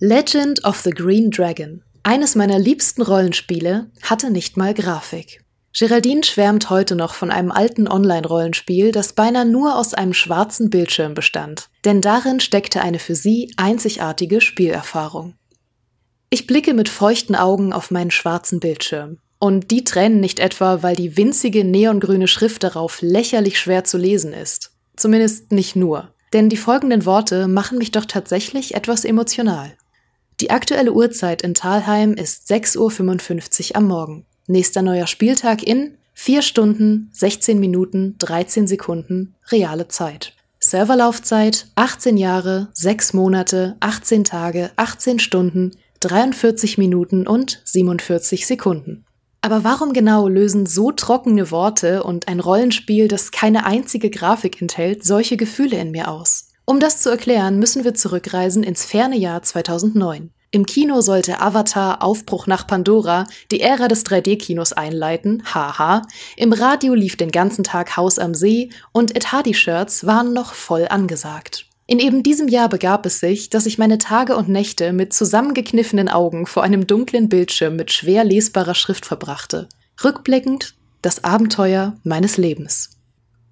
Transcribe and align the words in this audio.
Legend 0.00 0.64
of 0.64 0.76
the 0.82 0.92
Green 0.92 1.32
Dragon. 1.32 1.82
Eines 2.04 2.36
meiner 2.36 2.60
liebsten 2.60 3.02
Rollenspiele 3.02 3.90
hatte 4.00 4.30
nicht 4.30 4.56
mal 4.56 4.72
Grafik. 4.72 5.42
Geraldine 5.76 6.22
schwärmt 6.22 6.70
heute 6.70 6.94
noch 6.94 7.14
von 7.14 7.32
einem 7.32 7.50
alten 7.50 7.88
Online-Rollenspiel, 7.88 8.92
das 8.92 9.12
beinahe 9.12 9.44
nur 9.44 9.74
aus 9.74 9.94
einem 9.94 10.14
schwarzen 10.14 10.70
Bildschirm 10.70 11.14
bestand, 11.14 11.68
denn 11.84 12.00
darin 12.00 12.38
steckte 12.38 12.80
eine 12.80 13.00
für 13.00 13.16
sie 13.16 13.52
einzigartige 13.56 14.40
Spielerfahrung. 14.40 15.34
Ich 16.30 16.46
blicke 16.46 16.74
mit 16.74 16.88
feuchten 16.88 17.34
Augen 17.34 17.72
auf 17.72 17.90
meinen 17.90 18.12
schwarzen 18.12 18.60
Bildschirm. 18.60 19.18
Und 19.40 19.72
die 19.72 19.82
Tränen 19.82 20.20
nicht 20.20 20.38
etwa, 20.38 20.84
weil 20.84 20.94
die 20.94 21.16
winzige 21.16 21.64
neongrüne 21.64 22.28
Schrift 22.28 22.62
darauf 22.62 23.02
lächerlich 23.02 23.58
schwer 23.58 23.82
zu 23.82 23.98
lesen 23.98 24.32
ist. 24.32 24.70
Zumindest 24.94 25.50
nicht 25.50 25.74
nur. 25.74 26.14
Denn 26.32 26.48
die 26.48 26.56
folgenden 26.56 27.04
Worte 27.04 27.48
machen 27.48 27.78
mich 27.78 27.90
doch 27.90 28.04
tatsächlich 28.04 28.76
etwas 28.76 29.04
emotional. 29.04 29.72
Die 30.40 30.50
aktuelle 30.50 30.92
Uhrzeit 30.92 31.42
in 31.42 31.54
Talheim 31.54 32.14
ist 32.14 32.48
6.55 32.48 33.70
Uhr 33.70 33.76
am 33.76 33.88
Morgen. 33.88 34.24
Nächster 34.46 34.82
neuer 34.82 35.08
Spieltag 35.08 35.64
in 35.64 35.98
4 36.14 36.42
Stunden, 36.42 37.10
16 37.12 37.58
Minuten, 37.58 38.14
13 38.18 38.68
Sekunden, 38.68 39.34
reale 39.50 39.88
Zeit. 39.88 40.34
Serverlaufzeit 40.60 41.66
18 41.74 42.16
Jahre, 42.16 42.68
6 42.72 43.14
Monate, 43.14 43.76
18 43.80 44.22
Tage, 44.22 44.70
18 44.76 45.18
Stunden, 45.18 45.72
43 46.00 46.78
Minuten 46.78 47.26
und 47.26 47.60
47 47.64 48.46
Sekunden. 48.46 49.04
Aber 49.40 49.64
warum 49.64 49.92
genau 49.92 50.28
lösen 50.28 50.66
so 50.66 50.92
trockene 50.92 51.50
Worte 51.50 52.04
und 52.04 52.28
ein 52.28 52.38
Rollenspiel, 52.38 53.08
das 53.08 53.32
keine 53.32 53.66
einzige 53.66 54.08
Grafik 54.08 54.62
enthält, 54.62 55.04
solche 55.04 55.36
Gefühle 55.36 55.78
in 55.78 55.90
mir 55.90 56.08
aus? 56.08 56.48
Um 56.64 56.80
das 56.80 57.00
zu 57.00 57.08
erklären, 57.08 57.58
müssen 57.58 57.84
wir 57.84 57.94
zurückreisen 57.94 58.62
ins 58.62 58.84
ferne 58.84 59.16
Jahr 59.16 59.42
2009. 59.42 60.32
Im 60.50 60.64
Kino 60.64 61.02
sollte 61.02 61.40
Avatar 61.42 62.02
Aufbruch 62.02 62.46
nach 62.46 62.66
Pandora 62.66 63.26
die 63.50 63.60
Ära 63.60 63.86
des 63.86 64.06
3D-Kinos 64.06 64.72
einleiten, 64.72 65.42
haha. 65.52 66.02
Im 66.36 66.54
Radio 66.54 66.94
lief 66.94 67.16
den 67.16 67.30
ganzen 67.30 67.64
Tag 67.64 67.98
Haus 67.98 68.18
am 68.18 68.32
See 68.32 68.70
und 68.92 69.14
Ed 69.14 69.30
Hardy-Shirts 69.30 70.06
waren 70.06 70.32
noch 70.32 70.54
voll 70.54 70.86
angesagt. 70.88 71.66
In 71.86 71.98
eben 71.98 72.22
diesem 72.22 72.48
Jahr 72.48 72.70
begab 72.70 73.04
es 73.04 73.20
sich, 73.20 73.50
dass 73.50 73.66
ich 73.66 73.76
meine 73.76 73.98
Tage 73.98 74.36
und 74.36 74.48
Nächte 74.48 74.94
mit 74.94 75.12
zusammengekniffenen 75.12 76.08
Augen 76.08 76.46
vor 76.46 76.62
einem 76.62 76.86
dunklen 76.86 77.28
Bildschirm 77.28 77.76
mit 77.76 77.92
schwer 77.92 78.24
lesbarer 78.24 78.74
Schrift 78.74 79.04
verbrachte. 79.04 79.68
Rückblickend 80.02 80.76
das 81.02 81.24
Abenteuer 81.24 81.96
meines 82.04 82.38
Lebens. 82.38 82.90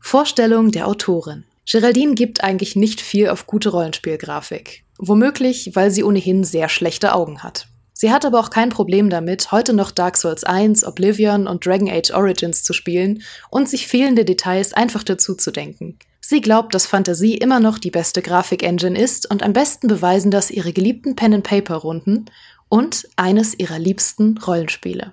Vorstellung 0.01 0.71
der 0.71 0.89
Autorin. 0.89 1.45
Geraldine 1.71 2.15
gibt 2.15 2.43
eigentlich 2.43 2.75
nicht 2.75 3.03
viel 3.03 3.29
auf 3.29 3.47
gute 3.47 3.69
Rollenspielgrafik. 3.69 4.86
Womöglich, 4.99 5.73
weil 5.75 5.91
sie 5.91 6.05
ohnehin 6.05 6.45
sehr 6.45 6.69
schlechte 6.69 7.15
Augen 7.15 7.43
hat. 7.43 7.67
Sie 7.93 8.11
hat 8.13 8.27
aber 8.27 8.41
auch 8.41 8.51
kein 8.51 8.69
Problem 8.69 9.09
damit, 9.09 9.53
heute 9.53 9.73
noch 9.73 9.91
Dark 9.91 10.19
Souls 10.19 10.45
1, 10.45 10.85
Oblivion 10.85 11.47
und 11.47 11.65
Dragon 11.65 11.89
Age 11.89 12.11
Origins 12.11 12.63
zu 12.63 12.75
spielen 12.75 13.23
und 13.49 13.71
sich 13.71 13.87
fehlende 13.87 14.27
Details 14.27 14.75
einfach 14.75 15.03
dazu 15.03 15.35
zu 15.35 15.51
denken. 15.51 15.99
Sie 16.21 16.43
glaubt, 16.43 16.75
dass 16.75 16.87
Fantasie 16.87 17.39
immer 17.39 17.59
noch 17.59 17.79
die 17.79 17.91
beste 17.91 18.21
Grafikengine 18.21 19.01
ist 19.01 19.31
und 19.31 19.43
am 19.43 19.53
besten 19.53 19.89
beweisen 19.89 20.31
das 20.31 20.51
ihre 20.51 20.73
geliebten 20.73 21.17
Pen-and-Paper-Runden 21.17 22.27
und 22.69 23.09
eines 23.17 23.59
ihrer 23.59 23.79
liebsten 23.79 24.37
Rollenspiele. 24.39 25.13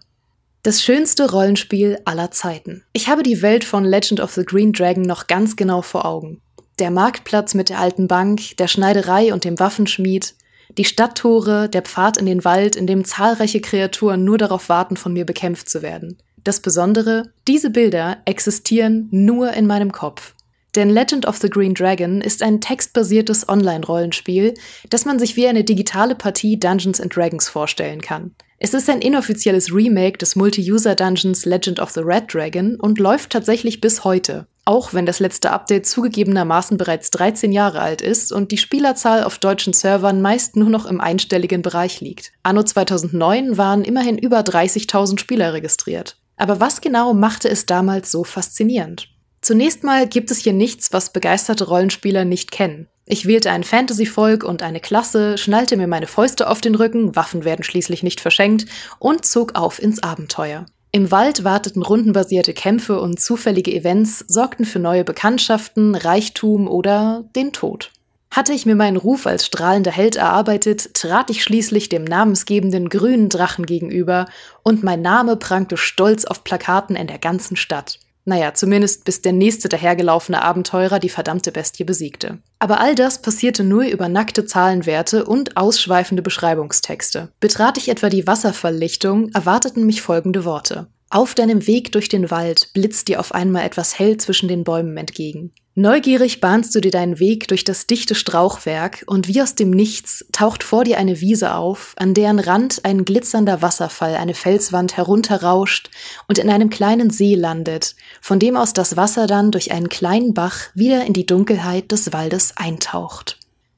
Das 0.63 0.81
schönste 0.81 1.29
Rollenspiel 1.29 1.99
aller 2.05 2.31
Zeiten. 2.31 2.83
Ich 2.93 3.09
habe 3.09 3.23
die 3.23 3.41
Welt 3.41 3.63
von 3.63 3.85
Legend 3.85 4.21
of 4.21 4.33
the 4.33 4.43
Green 4.43 4.73
Dragon 4.73 5.03
noch 5.03 5.27
ganz 5.27 5.55
genau 5.55 5.81
vor 5.81 6.05
Augen. 6.05 6.41
Der 6.79 6.91
Marktplatz 6.91 7.53
mit 7.53 7.69
der 7.69 7.79
alten 7.79 8.07
Bank, 8.07 8.57
der 8.57 8.67
Schneiderei 8.67 9.31
und 9.31 9.43
dem 9.43 9.59
Waffenschmied, 9.59 10.35
die 10.77 10.85
Stadttore, 10.85 11.69
der 11.69 11.83
Pfad 11.83 12.17
in 12.17 12.25
den 12.25 12.43
Wald, 12.45 12.75
in 12.75 12.87
dem 12.87 13.05
zahlreiche 13.05 13.61
Kreaturen 13.61 14.23
nur 14.23 14.37
darauf 14.37 14.69
warten, 14.69 14.97
von 14.97 15.13
mir 15.13 15.25
bekämpft 15.25 15.69
zu 15.69 15.81
werden. 15.81 16.17
Das 16.43 16.59
Besondere, 16.59 17.31
diese 17.47 17.69
Bilder 17.69 18.17
existieren 18.25 19.07
nur 19.11 19.53
in 19.53 19.67
meinem 19.67 19.91
Kopf. 19.91 20.33
Denn 20.75 20.89
Legend 20.89 21.27
of 21.27 21.37
the 21.37 21.49
Green 21.49 21.75
Dragon 21.75 22.21
ist 22.21 22.41
ein 22.41 22.59
textbasiertes 22.59 23.47
Online-Rollenspiel, 23.47 24.55
das 24.89 25.05
man 25.05 25.19
sich 25.19 25.35
wie 25.35 25.47
eine 25.47 25.63
digitale 25.63 26.15
Partie 26.15 26.59
Dungeons 26.59 26.99
and 26.99 27.15
Dragons 27.15 27.47
vorstellen 27.47 28.01
kann. 28.01 28.33
Es 28.57 28.73
ist 28.73 28.89
ein 28.89 29.01
inoffizielles 29.01 29.71
Remake 29.71 30.17
des 30.17 30.35
Multi-User-Dungeons 30.35 31.45
Legend 31.45 31.79
of 31.79 31.91
the 31.91 31.99
Red 31.99 32.33
Dragon 32.33 32.77
und 32.79 32.97
läuft 32.97 33.29
tatsächlich 33.29 33.81
bis 33.81 34.03
heute. 34.03 34.47
Auch 34.65 34.93
wenn 34.93 35.05
das 35.05 35.19
letzte 35.19 35.51
Update 35.51 35.85
zugegebenermaßen 35.87 36.77
bereits 36.77 37.11
13 37.11 37.51
Jahre 37.51 37.81
alt 37.81 38.01
ist 38.01 38.31
und 38.31 38.51
die 38.51 38.57
Spielerzahl 38.57 39.23
auf 39.23 39.37
deutschen 39.37 39.73
Servern 39.73 40.21
meist 40.21 40.55
nur 40.55 40.69
noch 40.69 40.85
im 40.85 41.01
einstelligen 41.01 41.61
Bereich 41.61 41.99
liegt. 41.99 42.31
Anno 42.43 42.63
2009 42.63 43.57
waren 43.57 43.83
immerhin 43.83 44.17
über 44.17 44.39
30.000 44.39 45.19
Spieler 45.19 45.53
registriert. 45.53 46.17
Aber 46.37 46.61
was 46.61 46.79
genau 46.79 47.13
machte 47.13 47.49
es 47.49 47.65
damals 47.65 48.09
so 48.09 48.23
faszinierend? 48.23 49.09
Zunächst 49.41 49.83
mal 49.83 50.07
gibt 50.07 50.31
es 50.31 50.39
hier 50.39 50.53
nichts, 50.53 50.93
was 50.93 51.11
begeisterte 51.11 51.65
Rollenspieler 51.65 52.23
nicht 52.23 52.51
kennen. 52.51 52.87
Ich 53.05 53.25
wählte 53.25 53.51
ein 53.51 53.65
Fantasy-Volk 53.65 54.45
und 54.45 54.63
eine 54.63 54.79
Klasse, 54.79 55.37
schnallte 55.37 55.75
mir 55.75 55.87
meine 55.87 56.07
Fäuste 56.07 56.49
auf 56.49 56.61
den 56.61 56.75
Rücken, 56.75 57.17
Waffen 57.17 57.43
werden 57.43 57.63
schließlich 57.63 58.01
nicht 58.01 58.21
verschenkt, 58.21 58.65
und 58.99 59.25
zog 59.25 59.55
auf 59.55 59.81
ins 59.81 60.01
Abenteuer. 60.01 60.65
Im 60.95 61.09
Wald 61.09 61.43
warteten 61.43 61.81
rundenbasierte 61.81 62.53
Kämpfe 62.53 63.01
und 63.01 63.19
zufällige 63.19 63.73
Events 63.73 64.23
sorgten 64.27 64.63
für 64.63 64.77
neue 64.77 65.03
Bekanntschaften, 65.03 65.95
Reichtum 65.95 66.67
oder 66.67 67.23
den 67.35 67.51
Tod. 67.51 67.91
Hatte 68.29 68.53
ich 68.53 68.67
mir 68.67 68.75
meinen 68.75 68.97
Ruf 68.97 69.25
als 69.25 69.47
strahlender 69.47 69.89
Held 69.89 70.17
erarbeitet, 70.17 70.93
trat 70.93 71.31
ich 71.31 71.43
schließlich 71.43 71.89
dem 71.89 72.03
namensgebenden 72.03 72.89
grünen 72.89 73.29
Drachen 73.29 73.65
gegenüber 73.65 74.27
und 74.61 74.83
mein 74.83 75.01
Name 75.01 75.35
prangte 75.35 75.77
stolz 75.77 76.25
auf 76.25 76.43
Plakaten 76.43 76.95
in 76.95 77.07
der 77.07 77.17
ganzen 77.17 77.55
Stadt. 77.57 77.97
Naja, 78.25 78.53
zumindest 78.53 79.03
bis 79.03 79.21
der 79.21 79.33
nächste 79.33 79.67
dahergelaufene 79.67 80.41
Abenteurer 80.41 80.99
die 80.99 81.09
verdammte 81.09 81.51
Bestie 81.51 81.83
besiegte. 81.83 82.39
Aber 82.59 82.79
all 82.79 82.95
das 82.95 83.21
passierte 83.21 83.63
nur 83.63 83.83
über 83.83 84.07
nackte 84.07 84.45
Zahlenwerte 84.45 85.25
und 85.25 85.57
ausschweifende 85.57 86.23
Beschreibungstexte. 86.23 87.29
Betrat 87.41 87.77
ich 87.77 87.89
etwa 87.89 88.09
die 88.09 88.25
Wasserfalllichtung, 88.25 89.29
erwarteten 89.33 89.85
mich 89.85 90.01
folgende 90.01 90.45
Worte. 90.45 90.87
Auf 91.13 91.35
deinem 91.35 91.67
Weg 91.67 91.91
durch 91.91 92.09
den 92.09 92.31
Wald 92.31 92.73
blitzt 92.73 93.07
dir 93.07 93.19
auf 93.19 93.35
einmal 93.35 93.67
etwas 93.67 93.99
hell 93.99 94.17
zwischen 94.17 94.47
den 94.47 94.63
Bäumen 94.63 94.97
entgegen. 94.97 95.51
Neugierig 95.75 96.41
bahnst 96.41 96.73
du 96.73 96.79
dir 96.79 96.89
deinen 96.89 97.19
Weg 97.19 97.47
durch 97.49 97.63
das 97.63 97.85
dichte 97.85 98.15
Strauchwerk 98.15 99.03
und 99.05 99.27
wie 99.27 99.39
aus 99.39 99.53
dem 99.53 99.69
Nichts 99.69 100.25
taucht 100.31 100.63
vor 100.63 100.85
dir 100.85 100.97
eine 100.97 101.21
Wiese 101.21 101.53
auf, 101.53 101.93
an 101.97 102.15
deren 102.15 102.39
Rand 102.39 102.83
ein 102.83 103.05
glitzernder 103.05 103.61
Wasserfall 103.61 104.15
eine 104.15 104.33
Felswand 104.33 104.97
herunterrauscht 104.97 105.91
und 106.27 106.39
in 106.39 106.49
einem 106.49 106.71
kleinen 106.71 107.11
See 107.11 107.35
landet, 107.35 107.95
von 108.19 108.39
dem 108.39 108.57
aus 108.57 108.73
das 108.73 108.97
Wasser 108.97 109.27
dann 109.27 109.51
durch 109.51 109.71
einen 109.71 109.89
kleinen 109.89 110.33
Bach 110.33 110.71
wieder 110.73 111.05
in 111.05 111.13
die 111.13 111.27
Dunkelheit 111.27 111.91
des 111.91 112.11
Waldes 112.11 112.57
eintaucht. 112.57 113.37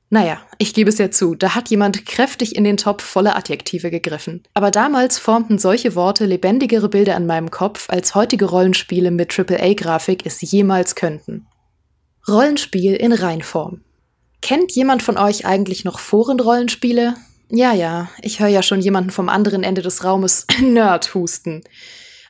Naja, 0.10 0.40
ich 0.60 0.74
gebe 0.74 0.90
es 0.90 0.98
ja 0.98 1.10
zu, 1.10 1.36
da 1.36 1.56
hat 1.56 1.70
jemand 1.70 2.06
kräftig 2.06 2.56
in 2.56 2.64
den 2.64 2.78
Topf 2.78 3.04
voller 3.04 3.36
Adjektive 3.36 3.90
gegriffen. 3.90 4.44
Aber 4.54 4.72
damals 4.72 5.18
formten 5.18 5.58
solche 5.58 5.96
Worte 5.96 6.26
lebendigere 6.26 6.90
Bilder 6.90 7.16
an 7.16 7.26
meinem 7.26 7.50
Kopf, 7.50 7.90
als 7.90 8.14
heutige 8.14 8.46
Rollenspiele 8.46 9.12
mit 9.12 9.38
AAA-Grafik 9.38 10.26
es 10.26 10.42
jemals 10.42 10.96
könnten. 10.96 11.48
Rollenspiel 12.28 12.94
in 12.94 13.14
Reinform. 13.14 13.82
Kennt 14.42 14.72
jemand 14.72 15.02
von 15.02 15.18
euch 15.18 15.46
eigentlich 15.46 15.86
noch 15.86 16.00
Forenrollenspiele? 16.00 17.16
Ja, 17.50 17.74
ja, 17.74 18.10
ich 18.22 18.40
höre 18.40 18.48
ja 18.48 18.64
schon 18.64 18.82
jemanden 18.82 19.12
vom 19.12 19.30
anderen 19.30 19.64
Ende 19.64 19.82
des 19.82 20.04
Raumes 20.04 20.46
Nerd 20.62 21.14
husten. 21.16 21.64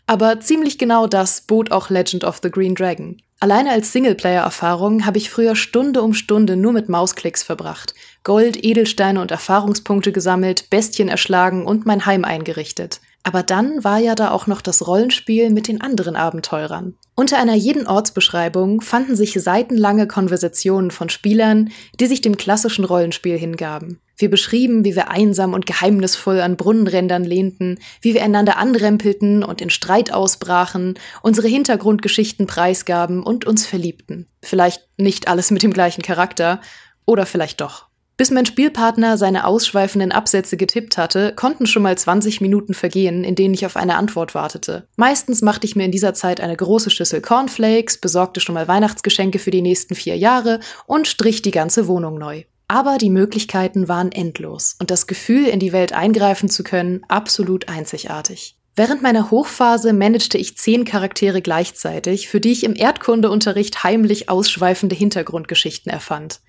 Aber 0.08 0.40
ziemlich 0.40 0.78
genau 0.78 1.08
das 1.08 1.42
bot 1.42 1.72
auch 1.72 1.90
Legend 1.90 2.24
of 2.24 2.40
the 2.42 2.52
Green 2.52 2.76
Dragon. 2.76 3.18
Alleine 3.42 3.72
als 3.72 3.92
Singleplayer-Erfahrung 3.92 5.06
habe 5.06 5.18
ich 5.18 5.30
früher 5.30 5.56
Stunde 5.56 6.02
um 6.02 6.14
Stunde 6.14 6.56
nur 6.56 6.72
mit 6.72 6.88
Mausklicks 6.88 7.44
verbracht, 7.44 7.94
Gold, 8.24 8.64
Edelsteine 8.64 9.20
und 9.20 9.30
Erfahrungspunkte 9.30 10.12
gesammelt, 10.12 10.70
Bestien 10.70 11.10
erschlagen 11.10 11.66
und 11.66 11.86
mein 11.86 12.06
Heim 12.06 12.24
eingerichtet. 12.24 13.02
Aber 13.28 13.42
dann 13.42 13.84
war 13.84 13.98
ja 13.98 14.14
da 14.14 14.30
auch 14.30 14.46
noch 14.46 14.62
das 14.62 14.86
Rollenspiel 14.86 15.50
mit 15.50 15.68
den 15.68 15.82
anderen 15.82 16.16
Abenteurern. 16.16 16.94
Unter 17.16 17.40
einer 17.40 17.56
jeden 17.56 17.88
Ortsbeschreibung 17.88 18.82
fanden 18.82 19.16
sich 19.16 19.34
seitenlange 19.34 20.08
Konversationen 20.08 20.92
von 20.92 21.10
Spielern, 21.10 21.72
die 22.00 22.06
sich 22.06 22.22
dem 22.22 22.38
klassischen 22.38 22.86
Rollenspiel 22.86 23.36
hingaben. 23.36 24.00
Wir 24.16 24.30
beschrieben, 24.30 24.86
wie 24.86 24.96
wir 24.96 25.10
einsam 25.10 25.56
und 25.56 25.66
geheimnisvoll 25.66 26.40
an 26.40 26.56
Brunnenrändern 26.56 27.24
lehnten, 27.24 27.80
wie 28.00 28.14
wir 28.14 28.24
einander 28.24 28.58
anrempelten 28.58 29.44
und 29.44 29.60
in 29.60 29.72
Streit 29.72 30.14
ausbrachen, 30.14 30.94
unsere 31.24 31.48
Hintergrundgeschichten 31.48 32.46
preisgaben 32.46 33.24
und 33.24 33.46
uns 33.46 33.66
verliebten. 33.66 34.28
Vielleicht 34.44 34.88
nicht 34.98 35.28
alles 35.28 35.50
mit 35.50 35.64
dem 35.64 35.74
gleichen 35.74 36.04
Charakter, 36.04 36.62
oder 37.06 37.26
vielleicht 37.26 37.62
doch. 37.62 37.88
Bis 38.18 38.32
mein 38.32 38.46
Spielpartner 38.46 39.18
seine 39.18 39.46
ausschweifenden 39.46 40.14
Absätze 40.14 40.56
getippt 40.56 40.98
hatte, 40.98 41.34
konnten 41.36 41.66
schon 41.66 41.84
mal 41.84 41.98
20 41.98 42.40
Minuten 42.40 42.74
vergehen, 42.74 43.26
in 43.26 43.36
denen 43.36 43.54
ich 43.54 43.66
auf 43.66 43.76
eine 43.76 43.98
Antwort 43.98 44.34
wartete. 44.34 44.88
Meistens 44.96 45.42
machte 45.42 45.68
ich 45.68 45.76
mir 45.76 45.84
in 45.84 45.92
dieser 45.92 46.14
Zeit 46.14 46.40
eine 46.40 46.56
große 46.56 46.90
Schüssel 46.90 47.20
Cornflakes, 47.20 47.98
besorgte 47.98 48.40
schon 48.40 48.56
mal 48.56 48.70
Weihnachtsgeschenke 48.70 49.38
für 49.38 49.52
die 49.52 49.62
nächsten 49.62 49.96
vier 49.96 50.18
Jahre 50.18 50.62
und 50.86 51.08
strich 51.08 51.42
die 51.42 51.52
ganze 51.52 51.88
Wohnung 51.88 52.18
neu. 52.18 52.44
Aber 52.70 52.98
die 52.98 53.10
Möglichkeiten 53.10 53.90
waren 53.90 54.14
endlos 54.14 54.78
und 54.80 54.92
das 54.92 55.08
Gefühl, 55.08 55.48
in 55.48 55.60
die 55.60 55.74
Welt 55.74 55.92
eingreifen 55.92 56.48
zu 56.48 56.64
können, 56.64 57.04
absolut 57.10 57.68
einzigartig. 57.68 58.56
Während 58.78 59.02
meiner 59.02 59.32
Hochphase 59.32 59.94
managte 59.94 60.38
ich 60.38 60.58
zehn 60.58 60.84
Charaktere 60.84 61.42
gleichzeitig, 61.42 62.28
für 62.28 62.42
die 62.42 62.52
ich 62.52 62.66
im 62.66 62.76
Erdkundeunterricht 62.76 63.84
heimlich 63.84 64.28
ausschweifende 64.28 64.96
Hintergrundgeschichten 64.96 65.90
erfand. 65.92 66.42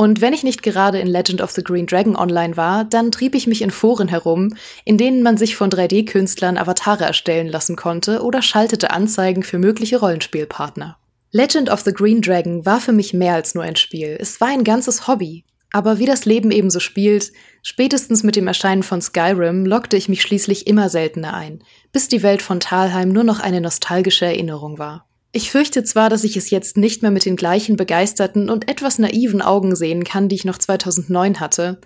Und 0.00 0.22
wenn 0.22 0.32
ich 0.32 0.44
nicht 0.44 0.62
gerade 0.62 0.98
in 0.98 1.06
Legend 1.06 1.42
of 1.42 1.50
the 1.50 1.62
Green 1.62 1.84
Dragon 1.84 2.16
online 2.16 2.56
war, 2.56 2.86
dann 2.86 3.12
trieb 3.12 3.34
ich 3.34 3.46
mich 3.46 3.60
in 3.60 3.70
Foren 3.70 4.08
herum, 4.08 4.54
in 4.86 4.96
denen 4.96 5.22
man 5.22 5.36
sich 5.36 5.56
von 5.56 5.68
3D-Künstlern 5.68 6.56
Avatare 6.56 7.04
erstellen 7.04 7.48
lassen 7.48 7.76
konnte 7.76 8.22
oder 8.22 8.40
schaltete 8.40 8.92
Anzeigen 8.92 9.42
für 9.42 9.58
mögliche 9.58 10.00
Rollenspielpartner. 10.00 10.96
Legend 11.32 11.68
of 11.68 11.82
the 11.82 11.92
Green 11.92 12.22
Dragon 12.22 12.64
war 12.64 12.80
für 12.80 12.92
mich 12.92 13.12
mehr 13.12 13.34
als 13.34 13.54
nur 13.54 13.62
ein 13.62 13.76
Spiel. 13.76 14.16
Es 14.18 14.40
war 14.40 14.48
ein 14.48 14.64
ganzes 14.64 15.06
Hobby. 15.06 15.44
Aber 15.70 15.98
wie 15.98 16.06
das 16.06 16.24
Leben 16.24 16.50
ebenso 16.50 16.80
spielt, 16.80 17.30
spätestens 17.62 18.22
mit 18.22 18.36
dem 18.36 18.46
Erscheinen 18.46 18.82
von 18.82 19.02
Skyrim 19.02 19.66
lockte 19.66 19.98
ich 19.98 20.08
mich 20.08 20.22
schließlich 20.22 20.66
immer 20.66 20.88
seltener 20.88 21.34
ein, 21.34 21.62
bis 21.92 22.08
die 22.08 22.22
Welt 22.22 22.40
von 22.40 22.58
Talheim 22.58 23.10
nur 23.10 23.24
noch 23.24 23.38
eine 23.38 23.60
nostalgische 23.60 24.24
Erinnerung 24.24 24.78
war. 24.78 25.09
Ich 25.32 25.50
fürchte 25.50 25.84
zwar, 25.84 26.10
dass 26.10 26.24
ich 26.24 26.36
es 26.36 26.50
jetzt 26.50 26.76
nicht 26.76 27.02
mehr 27.02 27.12
mit 27.12 27.24
den 27.24 27.36
gleichen 27.36 27.76
begeisterten 27.76 28.50
und 28.50 28.68
etwas 28.68 28.98
naiven 28.98 29.42
Augen 29.42 29.76
sehen 29.76 30.02
kann, 30.02 30.28
die 30.28 30.34
ich 30.34 30.44
noch 30.44 30.58
2009 30.58 31.38
hatte, 31.38 31.80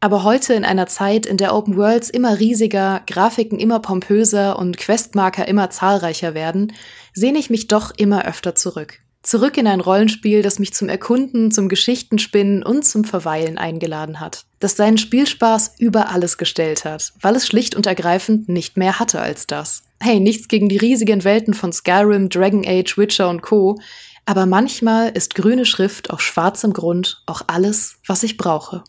aber 0.00 0.22
heute 0.22 0.54
in 0.54 0.64
einer 0.64 0.86
Zeit, 0.86 1.26
in 1.26 1.38
der 1.38 1.54
Open 1.54 1.76
Worlds 1.76 2.08
immer 2.08 2.38
riesiger, 2.38 3.02
Grafiken 3.06 3.58
immer 3.58 3.80
pompöser 3.80 4.56
und 4.58 4.76
Questmarker 4.76 5.48
immer 5.48 5.70
zahlreicher 5.70 6.34
werden, 6.34 6.72
sehne 7.14 7.38
ich 7.38 7.50
mich 7.50 7.66
doch 7.66 7.90
immer 7.96 8.24
öfter 8.24 8.54
zurück. 8.54 9.00
Zurück 9.22 9.56
in 9.56 9.66
ein 9.66 9.80
Rollenspiel, 9.80 10.42
das 10.42 10.60
mich 10.60 10.72
zum 10.72 10.88
Erkunden, 10.88 11.50
zum 11.50 11.68
Geschichtenspinnen 11.68 12.62
und 12.62 12.84
zum 12.84 13.02
Verweilen 13.02 13.58
eingeladen 13.58 14.20
hat. 14.20 14.46
Das 14.60 14.76
seinen 14.76 14.98
Spielspaß 14.98 15.74
über 15.78 16.10
alles 16.10 16.38
gestellt 16.38 16.84
hat, 16.84 17.12
weil 17.20 17.34
es 17.34 17.46
schlicht 17.48 17.74
und 17.74 17.86
ergreifend 17.86 18.48
nicht 18.48 18.76
mehr 18.76 19.00
hatte 19.00 19.20
als 19.20 19.48
das. 19.48 19.82
Hey, 20.00 20.20
nichts 20.20 20.46
gegen 20.46 20.68
die 20.68 20.76
riesigen 20.76 21.24
Welten 21.24 21.54
von 21.54 21.72
Skyrim, 21.72 22.28
Dragon 22.28 22.64
Age, 22.64 22.96
Witcher 22.96 23.28
und 23.28 23.42
Co. 23.42 23.80
Aber 24.26 24.46
manchmal 24.46 25.10
ist 25.10 25.34
grüne 25.34 25.64
Schrift 25.64 26.10
auf 26.10 26.20
schwarzem 26.20 26.72
Grund 26.72 27.22
auch 27.26 27.42
alles, 27.46 27.98
was 28.06 28.22
ich 28.22 28.36
brauche. 28.36 28.84